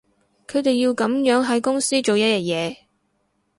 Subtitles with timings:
[0.47, 2.75] 佢哋要噉樣喺公司做一日嘢